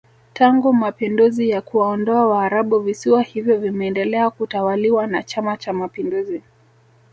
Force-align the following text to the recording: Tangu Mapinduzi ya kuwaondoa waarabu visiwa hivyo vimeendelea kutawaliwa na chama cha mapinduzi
Tangu 0.33 0.73
Mapinduzi 0.73 1.49
ya 1.49 1.61
kuwaondoa 1.61 2.27
waarabu 2.27 2.79
visiwa 2.79 3.21
hivyo 3.21 3.57
vimeendelea 3.59 4.29
kutawaliwa 4.29 5.07
na 5.07 5.23
chama 5.23 5.57
cha 5.57 5.73
mapinduzi 5.73 6.41